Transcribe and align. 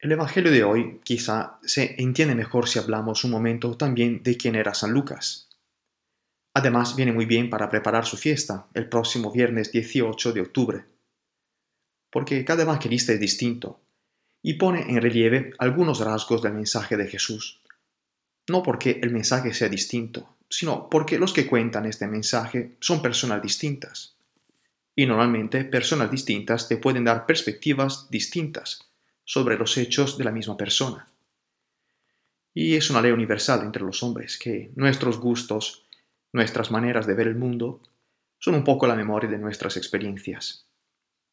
El 0.00 0.12
Evangelio 0.12 0.50
de 0.50 0.64
hoy 0.64 0.98
quizá 1.04 1.58
se 1.62 1.94
entiende 1.98 2.34
mejor 2.34 2.66
si 2.66 2.78
hablamos 2.78 3.22
un 3.24 3.30
momento 3.30 3.76
también 3.76 4.22
de 4.22 4.38
quién 4.38 4.54
era 4.54 4.72
San 4.72 4.92
Lucas. 4.92 5.50
Además 6.54 6.96
viene 6.96 7.12
muy 7.12 7.26
bien 7.26 7.50
para 7.50 7.68
preparar 7.68 8.06
su 8.06 8.16
fiesta 8.16 8.66
el 8.72 8.88
próximo 8.88 9.30
viernes 9.30 9.72
18 9.72 10.32
de 10.32 10.40
octubre, 10.40 10.84
porque 12.10 12.46
cada 12.46 12.62
evangelista 12.62 13.12
es 13.12 13.20
distinto 13.20 13.78
y 14.40 14.54
pone 14.54 14.90
en 14.90 15.02
relieve 15.02 15.52
algunos 15.58 16.00
rasgos 16.00 16.40
del 16.40 16.54
mensaje 16.54 16.96
de 16.96 17.06
Jesús. 17.06 17.60
No 18.48 18.62
porque 18.62 19.00
el 19.02 19.10
mensaje 19.10 19.52
sea 19.52 19.68
distinto, 19.68 20.34
sino 20.48 20.88
porque 20.88 21.18
los 21.18 21.34
que 21.34 21.46
cuentan 21.46 21.84
este 21.84 22.06
mensaje 22.06 22.74
son 22.80 23.02
personas 23.02 23.42
distintas. 23.42 24.16
Y 24.96 25.04
normalmente 25.04 25.62
personas 25.66 26.10
distintas 26.10 26.68
te 26.68 26.78
pueden 26.78 27.04
dar 27.04 27.26
perspectivas 27.26 28.08
distintas 28.10 28.89
sobre 29.30 29.56
los 29.56 29.76
hechos 29.78 30.18
de 30.18 30.24
la 30.24 30.32
misma 30.32 30.56
persona. 30.56 31.06
Y 32.52 32.74
es 32.74 32.90
una 32.90 33.00
ley 33.00 33.12
universal 33.12 33.62
entre 33.62 33.84
los 33.84 34.02
hombres 34.02 34.36
que 34.36 34.72
nuestros 34.74 35.20
gustos, 35.20 35.86
nuestras 36.32 36.72
maneras 36.72 37.06
de 37.06 37.14
ver 37.14 37.28
el 37.28 37.36
mundo, 37.36 37.80
son 38.40 38.56
un 38.56 38.64
poco 38.64 38.88
la 38.88 38.96
memoria 38.96 39.30
de 39.30 39.38
nuestras 39.38 39.76
experiencias. 39.76 40.66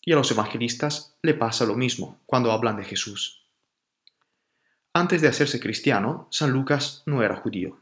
Y 0.05 0.13
a 0.13 0.15
los 0.15 0.29
evangelistas 0.29 1.17
le 1.23 1.33
pasa 1.33 1.65
lo 1.65 1.73
mismo 1.73 2.21
cuando 2.27 2.51
hablan 2.51 2.77
de 2.77 2.83
Jesús. 2.83 3.47
Antes 4.93 5.23
de 5.23 5.29
hacerse 5.29 5.59
cristiano, 5.59 6.27
San 6.29 6.51
Lucas 6.51 7.01
no 7.07 7.23
era 7.23 7.37
judío. 7.37 7.79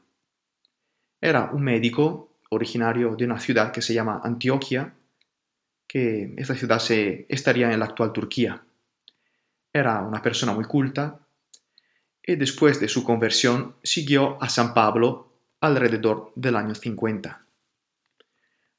Era 1.20 1.52
un 1.52 1.62
médico 1.62 2.40
originario 2.52 3.18
de 3.18 3.26
una 3.26 3.42
ciudad 3.42 3.74
que 3.74 3.82
se 3.82 3.94
llama 3.94 4.22
Antioquia, 4.24 4.96
que 5.86 6.34
esta 6.38 6.56
ciudad 6.56 6.80
se, 6.80 7.26
estaría 7.28 7.74
en 7.74 7.80
la 7.80 7.88
actual 7.88 8.14
Turquía. 8.14 8.65
Era 9.76 10.00
una 10.00 10.22
persona 10.22 10.54
muy 10.54 10.64
culta 10.64 11.20
y 12.24 12.38
después 12.38 12.80
de 12.80 12.88
su 12.88 13.04
conversión 13.04 13.76
siguió 13.84 14.42
a 14.42 14.48
San 14.48 14.74
Pablo 14.74 15.34
alrededor 15.60 16.32
del 16.34 16.56
año 16.56 16.74
50. 16.74 17.46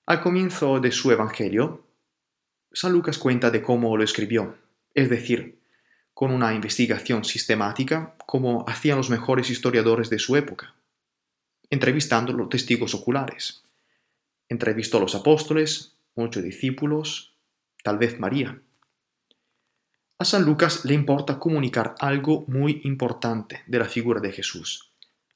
Al 0.06 0.20
comienzo 0.22 0.80
de 0.80 0.90
su 0.92 1.10
Evangelio, 1.10 1.84
San 2.72 2.92
Lucas 2.92 3.18
cuenta 3.18 3.50
de 3.50 3.60
cómo 3.60 3.94
lo 3.94 4.04
escribió, 4.04 4.56
es 4.94 5.10
decir, 5.10 5.60
con 6.14 6.32
una 6.32 6.54
investigación 6.54 7.26
sistemática 7.26 8.14
como 8.24 8.64
hacían 8.66 8.96
los 8.96 9.10
mejores 9.10 9.50
historiadores 9.50 10.08
de 10.08 10.18
su 10.18 10.34
época, 10.34 10.76
entrevistando 11.68 12.32
los 12.32 12.48
testigos 12.48 12.94
oculares. 12.94 13.64
Entrevistó 14.48 14.96
a 14.96 15.00
los 15.02 15.14
apóstoles, 15.14 15.94
muchos 16.14 16.42
discípulos, 16.42 17.36
tal 17.82 17.98
vez 17.98 18.18
María. 18.18 18.62
A 20.18 20.24
San 20.24 20.46
Lucas 20.46 20.86
le 20.86 20.94
importa 20.94 21.38
comunicar 21.38 21.94
algo 21.98 22.46
muy 22.48 22.80
importante 22.84 23.60
de 23.66 23.78
la 23.78 23.84
figura 23.84 24.18
de 24.18 24.32
Jesús, 24.32 24.90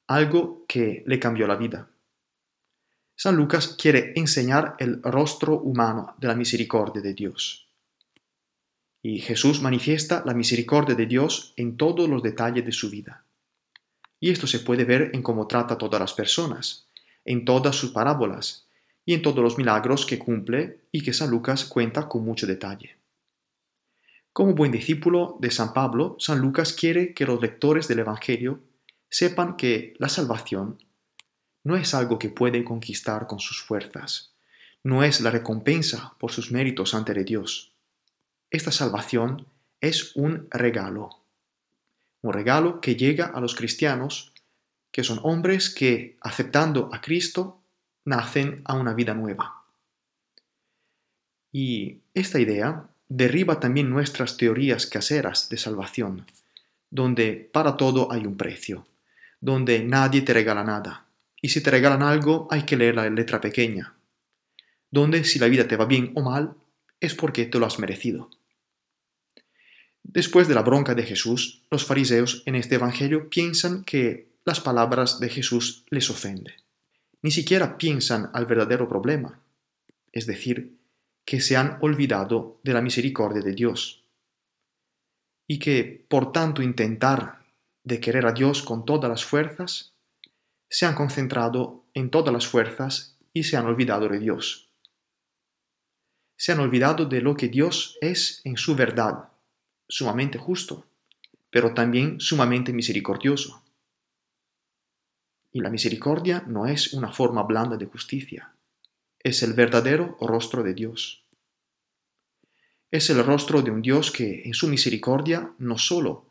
algo 0.07 0.65
que 0.67 1.03
le 1.05 1.19
cambió 1.19 1.45
la 1.45 1.55
vida. 1.55 1.87
San 3.15 3.35
Lucas 3.35 3.75
quiere 3.79 4.13
enseñar 4.15 4.75
el 4.79 4.99
rostro 5.03 5.59
humano 5.59 6.15
de 6.17 6.27
la 6.27 6.33
misericordia 6.33 6.99
de 6.99 7.13
Dios. 7.13 7.67
Y 9.03 9.19
Jesús 9.19 9.61
manifiesta 9.61 10.23
la 10.25 10.33
misericordia 10.33 10.95
de 10.95 11.05
Dios 11.05 11.53
en 11.57 11.77
todos 11.77 12.09
los 12.09 12.23
detalles 12.23 12.65
de 12.65 12.71
su 12.71 12.89
vida. 12.89 13.23
Y 14.19 14.31
esto 14.31 14.47
se 14.47 14.61
puede 14.61 14.83
ver 14.83 15.11
en 15.13 15.21
cómo 15.21 15.45
trata 15.45 15.75
a 15.75 15.77
todas 15.77 16.01
las 16.01 16.13
personas, 16.13 16.87
en 17.23 17.45
todas 17.45 17.75
sus 17.75 17.91
parábolas 17.91 18.65
y 19.05 19.13
en 19.13 19.21
todos 19.21 19.43
los 19.43 19.59
milagros 19.59 20.07
que 20.07 20.17
cumple 20.17 20.79
y 20.91 21.03
que 21.03 21.13
San 21.13 21.29
Lucas 21.29 21.65
cuenta 21.65 22.07
con 22.07 22.25
mucho 22.25 22.47
detalle. 22.47 23.00
Como 24.33 24.55
buen 24.55 24.71
discípulo 24.71 25.37
de 25.41 25.51
San 25.51 25.73
Pablo, 25.73 26.15
San 26.17 26.39
Lucas 26.39 26.71
quiere 26.71 27.13
que 27.13 27.25
los 27.25 27.41
lectores 27.41 27.89
del 27.89 27.99
Evangelio 27.99 28.61
sepan 29.09 29.57
que 29.57 29.93
la 29.97 30.07
salvación 30.07 30.81
no 31.65 31.75
es 31.75 31.93
algo 31.93 32.17
que 32.17 32.29
pueden 32.29 32.63
conquistar 32.63 33.27
con 33.27 33.39
sus 33.39 33.61
fuerzas, 33.61 34.33
no 34.83 35.03
es 35.03 35.19
la 35.19 35.31
recompensa 35.31 36.15
por 36.17 36.31
sus 36.31 36.49
méritos 36.49 36.95
ante 36.95 37.13
Dios. 37.25 37.73
Esta 38.49 38.71
salvación 38.71 39.47
es 39.81 40.15
un 40.15 40.47
regalo, 40.49 41.09
un 42.21 42.31
regalo 42.31 42.79
que 42.79 42.95
llega 42.95 43.25
a 43.25 43.41
los 43.41 43.53
cristianos, 43.53 44.33
que 44.93 45.03
son 45.03 45.19
hombres 45.23 45.69
que, 45.69 46.17
aceptando 46.21 46.89
a 46.93 47.01
Cristo, 47.01 47.59
nacen 48.05 48.61
a 48.63 48.75
una 48.75 48.93
vida 48.93 49.13
nueva. 49.13 49.65
Y 51.51 51.99
esta 52.13 52.39
idea 52.39 52.90
derriba 53.13 53.59
también 53.59 53.89
nuestras 53.89 54.37
teorías 54.37 54.87
caseras 54.87 55.49
de 55.49 55.57
salvación, 55.57 56.25
donde 56.89 57.49
para 57.51 57.75
todo 57.75 58.09
hay 58.09 58.25
un 58.25 58.37
precio, 58.37 58.87
donde 59.41 59.83
nadie 59.83 60.21
te 60.21 60.33
regala 60.33 60.63
nada, 60.63 61.07
y 61.41 61.49
si 61.49 61.61
te 61.61 61.71
regalan 61.71 62.03
algo 62.03 62.47
hay 62.49 62.63
que 62.63 62.77
leer 62.77 62.95
la 62.95 63.09
letra 63.09 63.41
pequeña, 63.41 63.95
donde 64.89 65.25
si 65.25 65.39
la 65.39 65.49
vida 65.49 65.67
te 65.67 65.75
va 65.75 65.85
bien 65.85 66.13
o 66.15 66.21
mal 66.21 66.55
es 67.01 67.13
porque 67.13 67.45
te 67.45 67.59
lo 67.59 67.65
has 67.65 67.79
merecido. 67.79 68.29
Después 70.03 70.47
de 70.47 70.55
la 70.55 70.61
bronca 70.61 70.95
de 70.95 71.03
Jesús, 71.03 71.63
los 71.69 71.85
fariseos 71.85 72.43
en 72.45 72.55
este 72.55 72.75
Evangelio 72.75 73.29
piensan 73.29 73.83
que 73.83 74.29
las 74.45 74.61
palabras 74.61 75.19
de 75.19 75.27
Jesús 75.27 75.83
les 75.89 76.09
ofenden. 76.09 76.55
Ni 77.21 77.31
siquiera 77.31 77.77
piensan 77.77 78.29
al 78.33 78.45
verdadero 78.45 78.87
problema, 78.87 79.41
es 80.13 80.25
decir, 80.25 80.80
que 81.25 81.39
se 81.41 81.57
han 81.57 81.77
olvidado 81.81 82.59
de 82.63 82.73
la 82.73 82.81
misericordia 82.81 83.41
de 83.41 83.53
Dios 83.53 84.03
y 85.47 85.59
que, 85.59 86.05
por 86.09 86.31
tanto, 86.31 86.61
intentar 86.61 87.45
de 87.83 87.99
querer 87.99 88.25
a 88.25 88.31
Dios 88.31 88.61
con 88.61 88.85
todas 88.85 89.09
las 89.09 89.25
fuerzas, 89.25 89.93
se 90.69 90.85
han 90.85 90.95
concentrado 90.95 91.83
en 91.93 92.09
todas 92.09 92.33
las 92.33 92.47
fuerzas 92.47 93.17
y 93.33 93.43
se 93.43 93.57
han 93.57 93.65
olvidado 93.65 94.07
de 94.07 94.19
Dios. 94.19 94.69
Se 96.37 96.53
han 96.53 96.59
olvidado 96.59 97.05
de 97.05 97.21
lo 97.21 97.35
que 97.35 97.49
Dios 97.49 97.97
es 98.01 98.41
en 98.45 98.57
su 98.57 98.75
verdad, 98.75 99.29
sumamente 99.87 100.37
justo, 100.37 100.85
pero 101.49 101.73
también 101.73 102.19
sumamente 102.19 102.71
misericordioso. 102.71 103.61
Y 105.51 105.59
la 105.59 105.69
misericordia 105.69 106.45
no 106.47 106.65
es 106.65 106.93
una 106.93 107.11
forma 107.11 107.43
blanda 107.43 107.75
de 107.75 107.85
justicia, 107.85 108.55
es 109.23 109.43
el 109.43 109.53
verdadero 109.53 110.17
rostro 110.19 110.63
de 110.63 110.73
Dios. 110.73 111.23
Es 112.89 113.09
el 113.09 113.23
rostro 113.23 113.61
de 113.61 113.71
un 113.71 113.81
Dios 113.81 114.11
que 114.11 114.43
en 114.45 114.53
su 114.53 114.67
misericordia 114.67 115.53
no 115.59 115.77
solo 115.77 116.25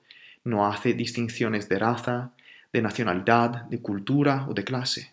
no 0.44 0.66
hace 0.66 0.94
distinciones 0.94 1.68
de 1.68 1.78
raza, 1.78 2.32
de 2.72 2.82
nacionalidad, 2.82 3.64
de 3.64 3.80
cultura 3.80 4.46
o 4.48 4.54
de 4.54 4.64
clase, 4.64 5.12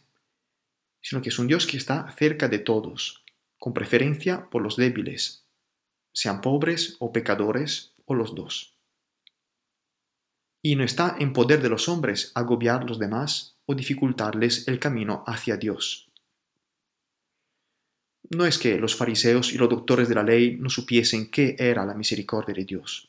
sino 1.02 1.22
que 1.22 1.30
es 1.30 1.40
un 1.40 1.48
Dios 1.48 1.68
que 1.68 1.78
está 1.78 2.10
cerca 2.12 2.48
de 2.48 2.60
todos, 2.60 3.24
con 3.60 3.74
preferencia 3.74 4.50
por 4.50 4.62
los 4.62 4.76
débiles, 4.76 5.46
sean 6.14 6.42
pobres 6.42 6.96
o 7.00 7.12
pecadores 7.12 7.94
o 8.06 8.16
los 8.16 8.36
dos. 8.36 8.76
Y 10.62 10.76
no 10.76 10.84
está 10.84 11.16
en 11.20 11.34
poder 11.34 11.62
de 11.62 11.70
los 11.70 11.88
hombres 11.88 12.32
agobiar 12.36 12.82
a 12.82 12.86
los 12.86 13.00
demás 13.00 13.58
o 13.66 13.76
dificultarles 13.76 14.68
el 14.68 14.80
camino 14.80 15.24
hacia 15.28 15.58
Dios. 15.58 16.07
No 18.30 18.46
es 18.46 18.58
que 18.58 18.78
los 18.78 18.96
fariseos 18.96 19.54
y 19.54 19.58
los 19.58 19.70
doctores 19.70 20.10
de 20.10 20.16
la 20.16 20.24
ley 20.24 20.58
no 20.58 20.70
supiesen 20.70 21.32
qué 21.32 21.56
era 21.58 21.86
la 21.86 21.94
misericordia 21.94 22.54
de 22.54 22.66
Dios. 22.66 23.08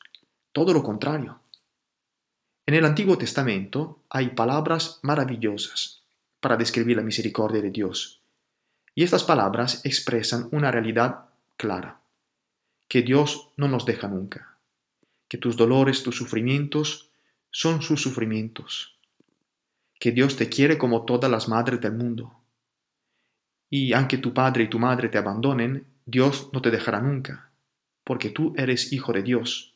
Todo 0.53 0.73
lo 0.73 0.81
contrario. 0.81 1.39
En 2.65 2.75
el 2.75 2.85
Antiguo 2.85 3.17
Testamento 3.17 4.03
hay 4.09 4.29
palabras 4.29 4.99
maravillosas 5.01 6.03
para 6.39 6.55
describir 6.55 6.97
la 6.97 7.03
misericordia 7.03 7.61
de 7.61 7.71
Dios. 7.71 8.21
Y 8.95 9.03
estas 9.03 9.23
palabras 9.23 9.81
expresan 9.83 10.47
una 10.51 10.71
realidad 10.71 11.25
clara, 11.57 11.99
que 12.87 13.01
Dios 13.01 13.49
no 13.57 13.67
nos 13.67 13.85
deja 13.85 14.07
nunca, 14.07 14.57
que 15.27 15.37
tus 15.37 15.57
dolores, 15.57 16.03
tus 16.03 16.15
sufrimientos 16.15 17.09
son 17.51 17.81
sus 17.81 18.01
sufrimientos, 18.01 18.95
que 19.99 20.11
Dios 20.11 20.37
te 20.37 20.47
quiere 20.47 20.77
como 20.77 21.03
todas 21.05 21.29
las 21.29 21.49
madres 21.49 21.81
del 21.81 21.93
mundo, 21.93 22.38
y 23.69 23.93
aunque 23.93 24.17
tu 24.17 24.33
padre 24.33 24.63
y 24.63 24.67
tu 24.67 24.79
madre 24.79 25.09
te 25.09 25.17
abandonen, 25.17 25.85
Dios 26.05 26.49
no 26.53 26.61
te 26.61 26.71
dejará 26.71 27.01
nunca, 27.01 27.51
porque 28.03 28.29
tú 28.29 28.53
eres 28.57 28.91
hijo 28.91 29.13
de 29.13 29.21
Dios. 29.21 29.75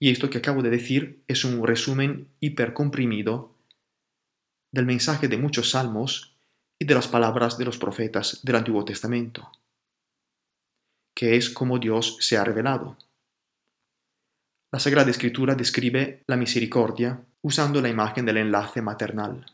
Y 0.00 0.10
esto 0.10 0.30
que 0.30 0.38
acabo 0.38 0.62
de 0.62 0.70
decir 0.70 1.24
es 1.26 1.44
un 1.44 1.66
resumen 1.66 2.28
hipercomprimido 2.38 3.56
del 4.72 4.86
mensaje 4.86 5.26
de 5.26 5.38
muchos 5.38 5.70
salmos 5.70 6.36
y 6.78 6.84
de 6.84 6.94
las 6.94 7.08
palabras 7.08 7.58
de 7.58 7.64
los 7.64 7.78
profetas 7.78 8.40
del 8.44 8.56
Antiguo 8.56 8.84
Testamento, 8.84 9.50
que 11.16 11.36
es 11.36 11.50
como 11.50 11.78
Dios 11.80 12.18
se 12.20 12.36
ha 12.36 12.44
revelado. 12.44 12.96
La 14.70 14.78
Sagrada 14.78 15.10
Escritura 15.10 15.56
describe 15.56 16.22
la 16.26 16.36
misericordia 16.36 17.20
usando 17.42 17.80
la 17.80 17.88
imagen 17.88 18.26
del 18.26 18.36
enlace 18.36 18.82
maternal. 18.82 19.46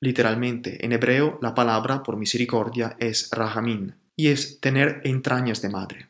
Literalmente, 0.00 0.84
en 0.84 0.92
hebreo, 0.92 1.38
la 1.42 1.54
palabra 1.54 2.02
por 2.02 2.16
misericordia 2.16 2.96
es 2.98 3.28
rahamín 3.30 3.96
y 4.16 4.28
es 4.28 4.58
tener 4.58 5.02
entrañas 5.04 5.60
de 5.60 5.68
madre. 5.68 6.08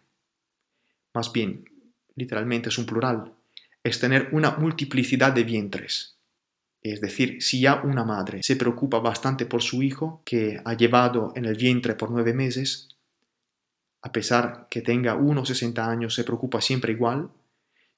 Más 1.12 1.32
bien, 1.32 1.64
literalmente 2.14 2.68
es 2.68 2.78
un 2.78 2.86
plural, 2.86 3.32
es 3.82 3.98
tener 3.98 4.28
una 4.30 4.52
multiplicidad 4.52 5.32
de 5.32 5.42
vientres. 5.42 6.16
Es 6.82 7.00
decir, 7.00 7.42
si 7.42 7.60
ya 7.60 7.82
una 7.82 8.04
madre 8.04 8.42
se 8.44 8.56
preocupa 8.56 9.00
bastante 9.00 9.44
por 9.44 9.60
su 9.60 9.82
hijo, 9.82 10.22
que 10.24 10.60
ha 10.64 10.74
llevado 10.74 11.32
en 11.34 11.44
el 11.44 11.56
vientre 11.56 11.94
por 11.94 12.12
nueve 12.12 12.32
meses, 12.32 12.88
a 14.02 14.12
pesar 14.12 14.68
que 14.70 14.82
tenga 14.82 15.16
unos 15.16 15.48
60 15.48 15.90
años, 15.90 16.14
se 16.14 16.24
preocupa 16.24 16.60
siempre 16.60 16.92
igual, 16.92 17.30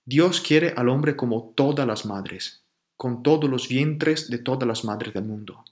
Dios 0.04 0.40
quiere 0.40 0.72
al 0.76 0.88
hombre 0.88 1.16
como 1.16 1.52
todas 1.54 1.86
las 1.86 2.06
madres, 2.06 2.64
con 2.96 3.22
todos 3.22 3.48
los 3.48 3.68
vientres 3.68 4.30
de 4.30 4.38
todas 4.38 4.66
las 4.66 4.84
madres 4.84 5.14
del 5.14 5.24
mundo. 5.24 5.64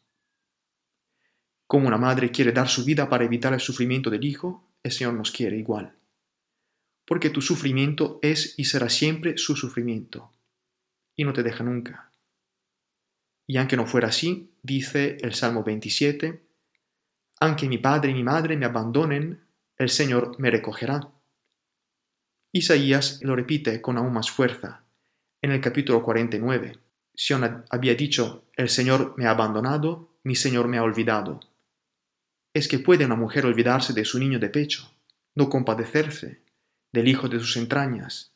Como 1.71 1.87
una 1.87 1.99
madre 1.99 2.33
quiere 2.33 2.51
dar 2.51 2.69
su 2.69 2.85
vida 2.85 3.09
para 3.09 3.25
evitar 3.25 3.53
el 3.53 3.61
sufrimiento 3.61 4.11
del 4.11 4.25
hijo, 4.25 4.69
el 4.83 4.91
Señor 4.91 5.15
nos 5.15 5.31
quiere 5.31 5.57
igual. 5.57 5.95
Porque 7.07 7.31
tu 7.31 7.41
sufrimiento 7.41 8.19
es 8.23 8.59
y 8.59 8.65
será 8.65 8.89
siempre 8.89 9.39
su 9.39 9.55
sufrimiento, 9.55 10.33
y 11.15 11.23
no 11.23 11.33
te 11.33 11.45
deja 11.45 11.63
nunca. 11.63 12.11
Y 13.47 13.57
aunque 13.57 13.77
no 13.77 13.87
fuera 13.87 14.09
así, 14.09 14.51
dice 14.65 15.19
el 15.21 15.33
Salmo 15.33 15.63
27, 15.63 16.43
aunque 17.39 17.69
mi 17.69 17.79
padre 17.79 18.11
y 18.11 18.15
mi 18.15 18.25
madre 18.25 18.57
me 18.57 18.67
abandonen, 18.67 19.41
el 19.79 19.91
Señor 19.91 20.41
me 20.41 20.51
recogerá. 20.51 21.09
Isaías 22.51 23.21
lo 23.23 23.37
repite 23.37 23.81
con 23.81 23.97
aún 23.97 24.13
más 24.13 24.29
fuerza 24.29 24.83
en 25.41 25.53
el 25.53 25.61
capítulo 25.61 26.03
49. 26.03 26.79
Sion 27.15 27.65
había 27.71 27.95
dicho, 27.95 28.47
el 28.57 28.69
Señor 28.69 29.15
me 29.17 29.27
ha 29.27 29.31
abandonado, 29.31 30.17
mi 30.25 30.35
Señor 30.35 30.67
me 30.67 30.77
ha 30.77 30.83
olvidado. 30.83 31.39
¿Es 32.53 32.69
que 32.69 32.79
puede 32.79 33.07
una 33.07 33.17
mujer 33.17 33.47
olvidarse 33.47 33.93
de 33.93 34.05
su 34.05 34.19
niño 34.19 34.39
de 34.39 34.51
pecho, 34.51 34.93
no 35.35 35.49
compadecerse 35.49 36.43
del 36.93 37.09
hijo 37.09 37.29
de 37.29 37.39
sus 37.39 37.57
entrañas? 37.57 38.33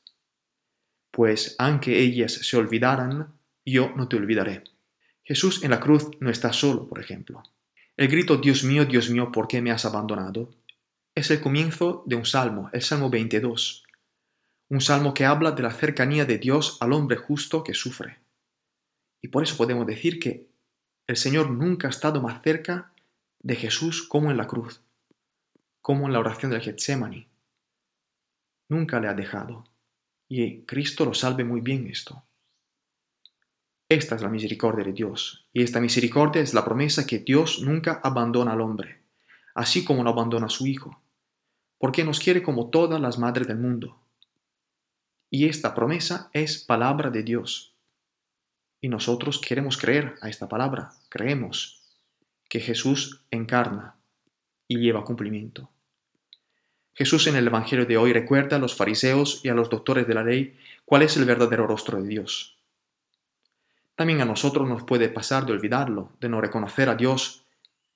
Pues 1.11 1.57
aunque 1.59 1.99
ellas 1.99 2.33
se 2.33 2.57
olvidaran, 2.57 3.35
yo 3.65 3.93
no 3.97 4.09
te 4.09 4.17
olvidaré. 4.17 4.65
Jesús 5.23 5.65
en 5.65 5.71
la 5.71 5.81
cruz 5.81 6.11
no 6.21 6.31
está 6.31 6.53
solo, 6.53 6.87
por 6.89 7.01
ejemplo. 7.01 7.43
El 7.97 8.09
grito 8.09 8.37
Dios 8.37 8.65
mío, 8.65 8.85
Dios 8.85 9.11
mío, 9.11 9.33
¿por 9.33 9.49
qué 9.49 9.63
me 9.63 9.71
has 9.71 9.85
abandonado? 9.85 10.51
es 11.15 11.31
el 11.31 11.41
comienzo 11.41 12.03
de 12.07 12.17
un 12.17 12.27
salmo, 12.27 12.71
el 12.73 12.83
Salmo 12.83 13.09
22. 13.09 13.85
Un 14.69 14.81
salmo 14.81 15.15
que 15.15 15.25
habla 15.25 15.53
de 15.53 15.63
la 15.63 15.71
cercanía 15.71 16.25
de 16.25 16.39
Dios 16.39 16.79
al 16.81 16.93
hombre 16.93 17.17
justo 17.17 17.63
que 17.63 17.73
sufre. 17.73 18.19
Y 19.23 19.29
por 19.29 19.45
eso 19.45 19.57
podemos 19.57 19.87
decir 19.87 20.19
que 20.19 20.49
el 21.07 21.17
Señor 21.17 21.51
nunca 21.51 21.87
ha 21.87 21.91
estado 21.91 22.21
más 22.21 22.43
cerca 22.43 22.93
de 23.45 23.57
Jesús 23.57 24.03
como 24.03 24.31
en 24.31 24.39
la 24.39 24.47
cruz, 24.47 24.81
como 25.83 26.07
en 26.07 26.15
la 26.15 26.19
oración 26.19 26.51
del 26.51 26.63
Getsemaní. 26.63 27.29
Nunca 28.71 28.99
le 29.01 29.07
ha 29.07 29.13
dejado. 29.13 29.65
Y 30.29 30.63
Cristo 30.63 31.05
lo 31.05 31.13
salve 31.13 31.45
muy 31.45 31.61
bien 31.61 31.87
esto. 31.87 32.25
Esta 33.87 34.17
es 34.17 34.23
la 34.23 34.31
misericordia 34.31 34.83
de 34.83 34.95
Dios, 34.95 35.47
y 35.53 35.63
esta 35.63 35.79
misericordia 35.79 36.41
es 36.41 36.55
la 36.55 36.65
promesa 36.65 37.07
que 37.07 37.19
Dios 37.19 37.61
nunca 37.61 38.01
abandona 38.03 38.55
al 38.55 38.63
hombre, 38.63 39.03
así 39.55 39.85
como 39.85 40.03
no 40.03 40.09
abandona 40.09 40.47
a 40.47 40.49
su 40.49 40.67
Hijo, 40.67 40.99
porque 41.77 42.03
nos 42.03 42.21
quiere 42.21 42.43
como 42.43 42.71
todas 42.71 42.99
las 42.99 43.19
madres 43.19 43.47
del 43.47 43.59
mundo. 43.59 44.01
Y 45.29 45.49
esta 45.49 45.75
promesa 45.75 46.31
es 46.33 46.65
palabra 46.65 47.11
de 47.11 47.23
Dios. 47.23 47.75
Y 48.81 48.89
nosotros 48.89 49.39
queremos 49.39 49.77
creer 49.77 50.15
a 50.23 50.31
esta 50.31 50.49
palabra, 50.49 50.93
creemos 51.11 51.84
que 52.49 52.61
Jesús 52.61 53.21
encarna 53.31 53.97
y 54.69 54.79
lleva 54.79 55.05
cumplimiento. 55.05 55.71
Jesús 56.95 57.27
en 57.27 57.37
el 57.37 57.47
Evangelio 57.47 57.87
de 57.87 57.97
hoy 57.97 58.13
recuerda 58.13 58.57
a 58.57 58.61
los 58.61 58.75
fariseos 58.75 59.41
y 59.43 59.49
a 59.49 59.55
los 59.55 59.69
doctores 59.69 60.07
de 60.07 60.15
la 60.15 60.25
ley 60.25 60.57
cuál 60.85 61.03
es 61.03 61.17
el 61.17 61.25
verdadero 61.25 61.67
rostro 61.67 62.01
de 62.01 62.09
Dios 62.09 62.55
también 63.97 64.21
a 64.21 64.25
nosotros 64.25 64.69
nos 64.69 64.83
puede 64.83 65.09
pasar 65.09 65.47
de 65.47 65.53
olvidarlo, 65.53 66.13
de 66.21 66.29
no 66.29 66.41
reconocer 66.41 66.89
a 66.89 66.97
Dios 66.97 67.45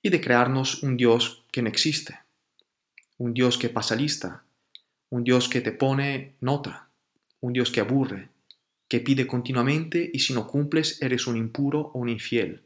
y 0.01 0.09
de 0.09 0.21
crearnos 0.21 0.81
un 0.83 0.95
Dios 0.95 1.43
que 1.51 1.61
no 1.61 1.69
existe, 1.69 2.19
un 3.17 3.33
Dios 3.33 3.57
que 3.57 3.69
pasa 3.69 3.95
lista, 3.95 4.43
un 5.09 5.23
Dios 5.23 5.49
que 5.49 5.61
te 5.61 5.71
pone 5.71 6.35
nota, 6.39 6.87
un 7.41 7.53
Dios 7.53 7.71
que 7.71 7.81
aburre, 7.81 8.29
que 8.87 9.01
pide 9.01 9.27
continuamente 9.27 10.09
y 10.13 10.19
si 10.19 10.33
no 10.33 10.47
cumples 10.47 11.01
eres 11.01 11.27
un 11.27 11.35
impuro 11.35 11.91
o 11.93 11.99
un 11.99 12.09
infiel. 12.09 12.61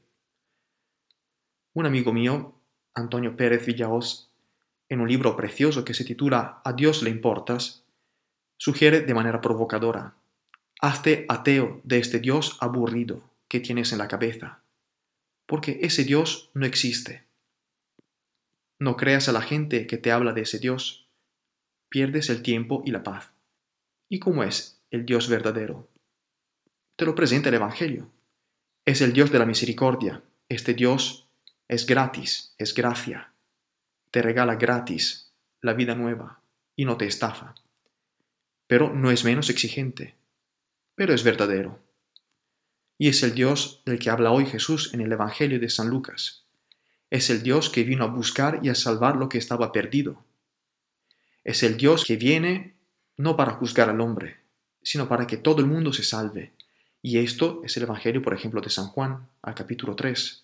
Un 1.75 1.87
amigo 1.87 2.13
mío, 2.13 2.53
Antonio 2.93 3.35
Pérez 3.35 3.65
Villaos, 3.65 4.29
en 4.89 5.01
un 5.01 5.07
libro 5.09 5.35
precioso 5.35 5.83
que 5.83 5.95
se 5.95 6.05
titula 6.05 6.61
A 6.63 6.73
Dios 6.73 7.01
le 7.01 7.09
importas, 7.09 7.83
sugiere 8.57 9.01
de 9.01 9.13
manera 9.15 9.41
provocadora 9.41 10.15
Hazte 10.79 11.25
ateo 11.29 11.81
de 11.83 11.97
este 11.97 12.19
Dios 12.19 12.57
aburrido 12.59 13.23
que 13.47 13.59
tienes 13.59 13.91
en 13.91 13.97
la 13.97 14.07
cabeza, 14.07 14.61
porque 15.47 15.79
ese 15.81 16.03
Dios 16.03 16.51
no 16.53 16.65
existe. 16.65 17.23
No 18.79 18.95
creas 18.95 19.27
a 19.29 19.31
la 19.31 19.41
gente 19.41 19.87
que 19.87 19.97
te 19.97 20.11
habla 20.11 20.33
de 20.33 20.41
ese 20.41 20.59
Dios, 20.59 21.07
pierdes 21.89 22.29
el 22.29 22.41
tiempo 22.43 22.83
y 22.85 22.91
la 22.91 23.01
paz. 23.01 23.31
¿Y 24.09 24.19
cómo 24.19 24.43
es 24.43 24.81
el 24.91 25.05
Dios 25.05 25.29
verdadero? 25.29 25.87
Te 26.97 27.05
lo 27.05 27.15
presenta 27.15 27.49
el 27.49 27.55
Evangelio. 27.55 28.11
Es 28.85 29.01
el 29.01 29.13
Dios 29.13 29.31
de 29.31 29.39
la 29.39 29.45
misericordia. 29.45 30.21
Este 30.49 30.73
Dios 30.73 31.22
es 31.73 31.85
gratis, 31.85 32.53
es 32.57 32.73
gracia. 32.73 33.33
Te 34.11 34.21
regala 34.21 34.55
gratis 34.55 35.33
la 35.61 35.73
vida 35.73 35.95
nueva 35.95 36.41
y 36.75 36.85
no 36.85 36.97
te 36.97 37.05
estafa. 37.05 37.55
Pero 38.67 38.93
no 38.93 39.11
es 39.11 39.23
menos 39.23 39.49
exigente 39.49 40.15
pero 40.95 41.13
es 41.13 41.23
verdadero. 41.23 41.79
Y 42.97 43.07
es 43.07 43.23
el 43.23 43.33
Dios 43.33 43.81
del 43.85 43.99
que 43.99 44.09
habla 44.09 44.31
hoy 44.31 44.45
Jesús 44.45 44.93
en 44.93 45.01
el 45.01 45.11
Evangelio 45.11 45.59
de 45.59 45.69
San 45.69 45.89
Lucas. 45.89 46.45
Es 47.09 47.29
el 47.29 47.43
Dios 47.43 47.69
que 47.69 47.83
vino 47.83 48.03
a 48.03 48.07
buscar 48.07 48.59
y 48.63 48.69
a 48.69 48.75
salvar 48.75 49.15
lo 49.15 49.29
que 49.29 49.37
estaba 49.37 49.71
perdido. 49.71 50.23
Es 51.43 51.63
el 51.63 51.77
Dios 51.77 52.05
que 52.05 52.15
viene 52.15 52.75
no 53.17 53.35
para 53.35 53.53
juzgar 53.53 53.89
al 53.89 54.01
hombre, 54.01 54.37
sino 54.81 55.07
para 55.07 55.27
que 55.27 55.37
todo 55.37 55.59
el 55.61 55.67
mundo 55.67 55.93
se 55.93 56.03
salve. 56.03 56.53
Y 57.01 57.17
esto 57.17 57.61
es 57.63 57.75
el 57.77 57.83
Evangelio, 57.83 58.21
por 58.21 58.33
ejemplo, 58.33 58.61
de 58.61 58.69
San 58.69 58.87
Juan, 58.87 59.27
al 59.41 59.55
capítulo 59.55 59.95
3. 59.95 60.42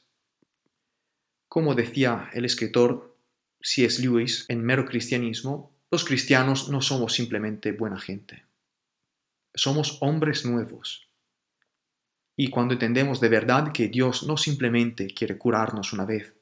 Como 1.49 1.75
decía 1.75 2.29
el 2.31 2.45
escritor 2.45 3.17
C.S. 3.61 4.01
Lewis 4.01 4.45
en 4.47 4.63
Mero 4.63 4.85
Cristianismo, 4.85 5.75
los 5.91 6.05
cristianos 6.05 6.69
no 6.69 6.81
somos 6.81 7.13
simplemente 7.13 7.73
buena 7.73 7.99
gente 7.99 8.49
somos 9.53 9.97
hombres 10.01 10.45
nuevos. 10.45 11.07
Y 12.35 12.49
cuando 12.49 12.73
entendemos 12.73 13.19
de 13.19 13.29
verdad 13.29 13.71
que 13.71 13.89
Dios 13.89 14.23
no 14.23 14.37
simplemente 14.37 15.07
quiere 15.07 15.37
curarnos 15.37 15.91
una 15.91 16.05
vez, 16.05 16.33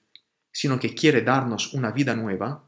sino 0.51 0.79
que 0.79 0.93
quiere 0.93 1.21
darnos 1.21 1.73
una 1.73 1.91
vida 1.91 2.15
nueva, 2.15 2.63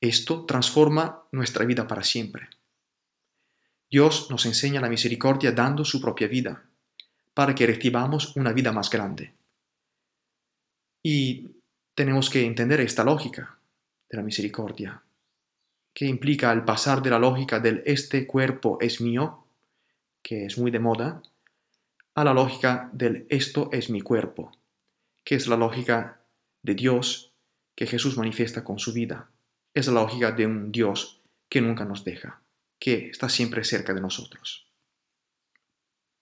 esto 0.00 0.44
transforma 0.44 1.24
nuestra 1.32 1.64
vida 1.64 1.86
para 1.86 2.02
siempre. 2.02 2.48
Dios 3.90 4.28
nos 4.30 4.44
enseña 4.46 4.80
la 4.80 4.88
misericordia 4.88 5.52
dando 5.52 5.84
su 5.84 6.00
propia 6.00 6.26
vida, 6.28 6.64
para 7.32 7.54
que 7.54 7.66
recibamos 7.66 8.36
una 8.36 8.52
vida 8.52 8.72
más 8.72 8.90
grande. 8.90 9.34
Y 11.02 11.57
tenemos 11.98 12.30
que 12.30 12.46
entender 12.46 12.80
esta 12.80 13.02
lógica 13.02 13.58
de 14.08 14.18
la 14.18 14.22
misericordia, 14.22 15.02
que 15.92 16.06
implica 16.06 16.52
el 16.52 16.64
pasar 16.64 17.02
de 17.02 17.10
la 17.10 17.18
lógica 17.18 17.58
del 17.58 17.82
este 17.86 18.24
cuerpo 18.24 18.78
es 18.80 19.00
mío 19.00 19.44
que 20.22 20.46
es 20.46 20.58
muy 20.58 20.70
de 20.70 20.78
moda, 20.78 21.20
a 22.14 22.22
la 22.22 22.32
lógica 22.32 22.88
del 22.92 23.26
esto 23.30 23.68
es 23.72 23.90
mi 23.90 24.00
cuerpo, 24.00 24.52
que 25.24 25.34
es 25.34 25.48
la 25.48 25.56
lógica 25.56 26.20
de 26.62 26.76
Dios 26.76 27.32
que 27.74 27.88
Jesús 27.88 28.16
manifiesta 28.16 28.62
con 28.62 28.78
su 28.78 28.92
vida. 28.92 29.28
Es 29.74 29.88
la 29.88 29.94
lógica 29.94 30.30
de 30.30 30.46
un 30.46 30.70
Dios 30.70 31.20
que 31.48 31.60
nunca 31.60 31.84
nos 31.84 32.04
deja, 32.04 32.40
que 32.78 33.08
está 33.08 33.28
siempre 33.28 33.64
cerca 33.64 33.92
de 33.92 34.00
nosotros. 34.00 34.68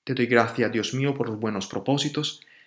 Te 0.04 0.14
doy 0.14 0.25
gracias, 0.25 0.73
Dios 0.73 0.95
mío, 0.95 1.14
por 1.14 1.28
los 1.28 1.38
buenos 1.38 1.66
propósitos, 1.66 2.40